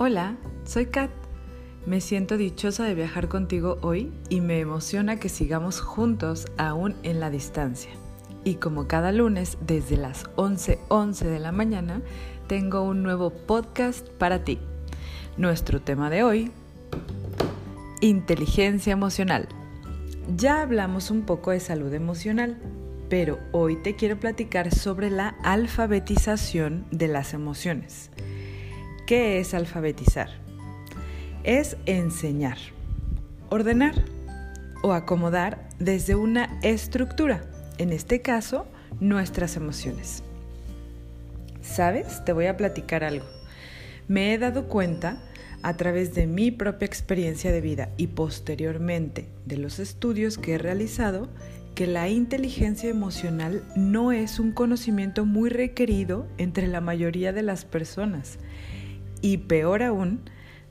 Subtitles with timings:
[0.00, 1.10] Hola, soy Kat.
[1.84, 7.18] Me siento dichosa de viajar contigo hoy y me emociona que sigamos juntos aún en
[7.18, 7.90] la distancia.
[8.44, 12.00] Y como cada lunes desde las 11:11 11 de la mañana,
[12.46, 14.60] tengo un nuevo podcast para ti.
[15.36, 16.52] Nuestro tema de hoy,
[18.00, 19.48] inteligencia emocional.
[20.36, 22.56] Ya hablamos un poco de salud emocional,
[23.08, 28.12] pero hoy te quiero platicar sobre la alfabetización de las emociones.
[29.08, 30.28] ¿Qué es alfabetizar?
[31.42, 32.58] Es enseñar,
[33.48, 34.04] ordenar
[34.82, 37.42] o acomodar desde una estructura,
[37.78, 38.66] en este caso,
[39.00, 40.22] nuestras emociones.
[41.62, 42.22] ¿Sabes?
[42.26, 43.24] Te voy a platicar algo.
[44.08, 45.24] Me he dado cuenta
[45.62, 50.58] a través de mi propia experiencia de vida y posteriormente de los estudios que he
[50.58, 51.30] realizado
[51.74, 57.64] que la inteligencia emocional no es un conocimiento muy requerido entre la mayoría de las
[57.64, 58.38] personas
[59.20, 60.20] y peor aún,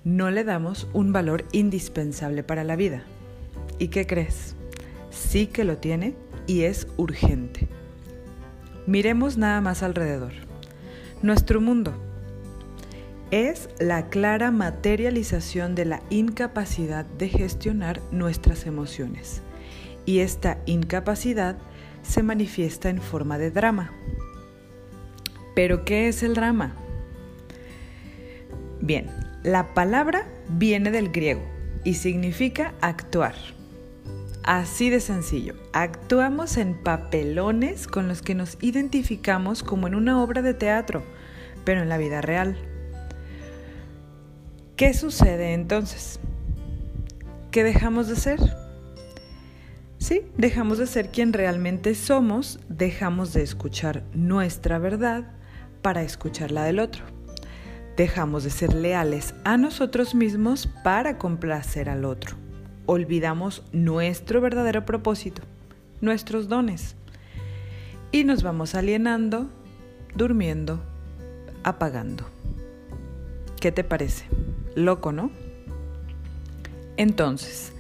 [0.04, 3.04] no le damos un valor indispensable para la vida.
[3.80, 4.56] ¿Y qué crees?
[5.10, 6.16] Sí que lo tiene
[6.48, 7.68] y es urgente.
[8.86, 10.32] Miremos nada más alrededor.
[11.22, 11.94] Nuestro mundo
[13.32, 19.42] es la clara materialización de la incapacidad de gestionar nuestras emociones.
[20.06, 21.58] Y esta incapacidad
[22.02, 23.92] se manifiesta en forma de drama.
[25.54, 26.76] ¿Pero qué es el drama?
[28.88, 29.08] Bien,
[29.44, 31.42] la palabra viene del griego
[31.84, 33.36] y significa actuar.
[34.44, 40.42] Así de sencillo, actuamos en papelones con los que nos identificamos como en una obra
[40.42, 41.04] de teatro,
[41.66, 42.58] pero en la vida real.
[44.78, 46.22] ¿Qué sucede entonces?
[47.52, 48.40] ¿Qué dejamos de ser?
[49.98, 55.30] Sí, dejamos de ser quien realmente somos, dejamos de escuchar nuestra verdad
[55.82, 57.17] para escuchar la del otro.
[57.98, 62.36] Dejamos de ser leales a nosotros mismos para complacer al otro.
[62.86, 65.42] Olvidamos nuestro verdadero propósito,
[66.00, 66.96] nuestros dones.
[68.12, 69.50] Y nos vamos alienando,
[70.14, 70.80] durmiendo,
[71.64, 72.24] apagando.
[73.60, 74.26] ¿Qué te parece?
[74.76, 75.32] Loco, ¿no?
[76.98, 77.74] Entonces,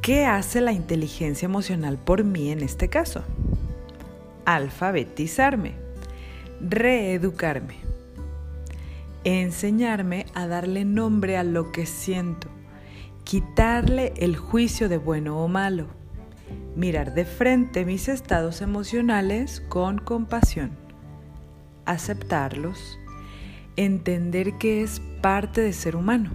[0.00, 3.22] ¿qué hace la inteligencia emocional por mí en este caso?
[4.46, 5.74] Alfabetizarme,
[6.62, 7.85] reeducarme
[9.34, 12.48] enseñarme a darle nombre a lo que siento,
[13.24, 15.88] quitarle el juicio de bueno o malo,
[16.76, 20.70] mirar de frente mis estados emocionales con compasión,
[21.86, 23.00] aceptarlos,
[23.74, 26.30] entender que es parte de ser humano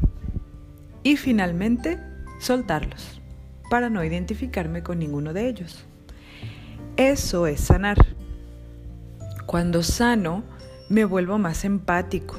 [1.01, 1.97] y finalmente
[2.41, 3.21] soltarlos
[3.69, 5.85] para no identificarme con ninguno de ellos.
[6.97, 8.05] Eso es sanar.
[9.45, 10.43] Cuando sano,
[10.89, 12.37] me vuelvo más empático,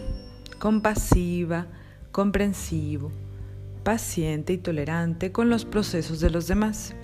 [0.62, 1.67] compasiva,
[2.12, 3.11] comprensivo,
[3.83, 6.95] paciente y tolerante con los procesos de los demás.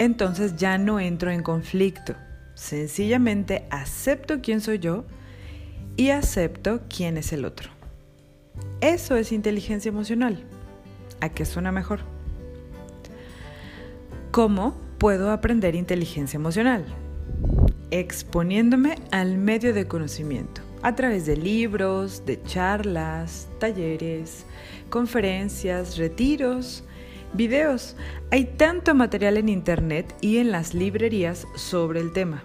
[0.00, 2.16] Entonces ya no entro en conflicto,
[2.54, 5.04] sencillamente acepto quién soy yo
[5.96, 7.70] y acepto quién es el otro.
[8.80, 10.42] Eso es inteligencia emocional.
[11.20, 12.00] ¿A qué suena mejor?
[14.32, 16.84] ¿Cómo puedo aprender inteligencia emocional?
[17.92, 24.44] Exponiéndome al medio de conocimiento a través de libros, de charlas, talleres,
[24.90, 26.84] conferencias, retiros,
[27.32, 27.96] videos.
[28.30, 32.44] Hay tanto material en Internet y en las librerías sobre el tema.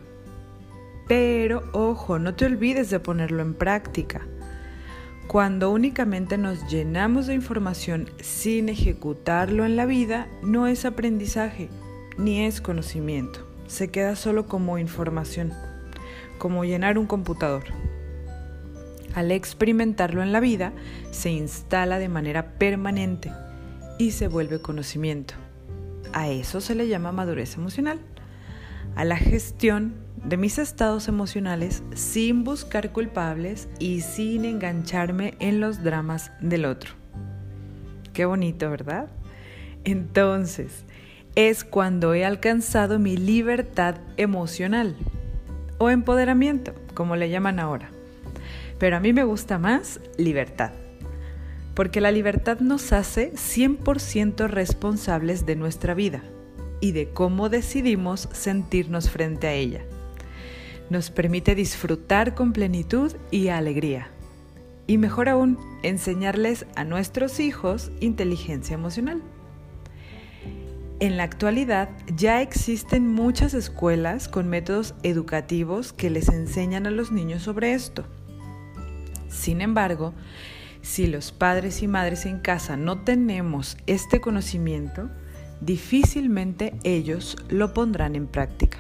[1.08, 4.22] Pero ojo, no te olvides de ponerlo en práctica.
[5.28, 11.70] Cuando únicamente nos llenamos de información sin ejecutarlo en la vida, no es aprendizaje
[12.18, 13.48] ni es conocimiento.
[13.68, 15.54] Se queda solo como información,
[16.38, 17.64] como llenar un computador
[19.14, 20.74] al experimentarlo en la vida,
[21.12, 23.32] se instala de manera permanente
[23.98, 25.36] y se vuelve conocimiento.
[26.14, 28.00] A eso se le llama madurez emocional,
[28.96, 35.84] a la gestión de mis estados emocionales sin buscar culpables y sin engancharme en los
[35.84, 36.94] dramas del otro.
[38.14, 39.08] Qué bonito, ¿verdad?
[39.84, 40.86] Entonces,
[41.36, 44.96] es cuando he alcanzado mi libertad emocional
[45.80, 47.93] o empoderamiento, como le llaman ahora.
[48.80, 50.72] Pero a mí me gusta más libertad,
[51.74, 56.24] porque la libertad nos hace 100% responsables de nuestra vida
[56.82, 59.82] y de cómo decidimos sentirnos frente a ella.
[60.90, 64.10] Nos permite disfrutar con plenitud y alegría.
[64.86, 69.22] Y mejor aún, enseñarles a nuestros hijos inteligencia emocional.
[71.00, 77.12] En la actualidad ya existen muchas escuelas con métodos educativos que les enseñan a los
[77.12, 78.06] niños sobre esto.
[79.34, 80.14] Sin embargo,
[80.84, 85.10] Si los padres y madres en casa no tenemos este conocimiento,
[85.62, 88.80] difícilmente ellos lo pondrán en práctica.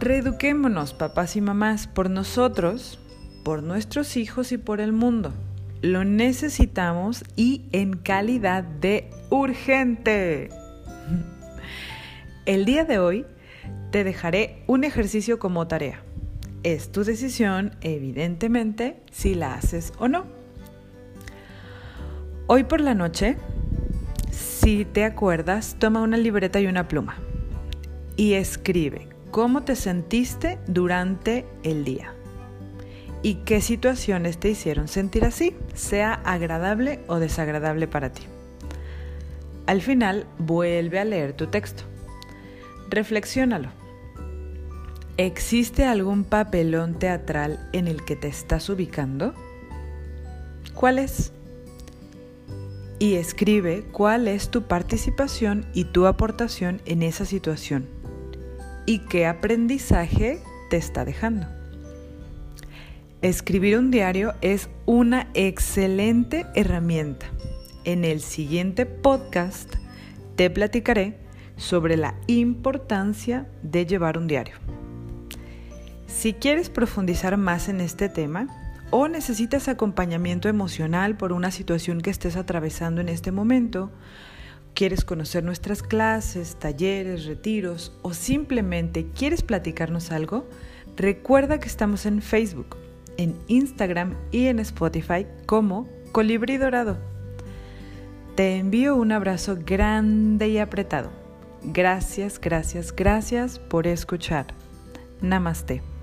[0.00, 2.98] Reeduquémonos, papás y mamás, por nosotros,
[3.44, 5.32] por nuestros hijos y por el mundo.
[5.80, 10.48] Lo necesitamos y en calidad de urgente.
[12.46, 13.26] El día de hoy
[13.92, 16.02] te dejaré un ejercicio como tarea.
[16.64, 20.24] Es tu decisión, evidentemente, si la haces o no.
[22.46, 23.36] Hoy por la noche,
[24.30, 27.16] si te acuerdas, toma una libreta y una pluma
[28.16, 32.14] y escribe cómo te sentiste durante el día
[33.22, 38.22] y qué situaciones te hicieron sentir así, sea agradable o desagradable para ti.
[39.66, 41.82] Al final, vuelve a leer tu texto.
[42.88, 43.83] Reflexiónalo
[45.16, 49.32] ¿Existe algún papelón teatral en el que te estás ubicando?
[50.74, 51.30] ¿Cuál es?
[52.98, 57.86] Y escribe cuál es tu participación y tu aportación en esa situación
[58.86, 61.46] y qué aprendizaje te está dejando.
[63.22, 67.26] Escribir un diario es una excelente herramienta.
[67.84, 69.76] En el siguiente podcast
[70.34, 71.16] te platicaré
[71.56, 74.63] sobre la importancia de llevar un diario.
[76.14, 78.46] Si quieres profundizar más en este tema
[78.90, 83.90] o necesitas acompañamiento emocional por una situación que estés atravesando en este momento,
[84.74, 90.48] quieres conocer nuestras clases, talleres, retiros o simplemente quieres platicarnos algo,
[90.96, 92.76] recuerda que estamos en Facebook,
[93.16, 96.96] en Instagram y en Spotify como Colibrí Dorado.
[98.36, 101.10] Te envío un abrazo grande y apretado.
[101.64, 104.46] Gracias, gracias, gracias por escuchar.
[105.20, 105.93] Namaste.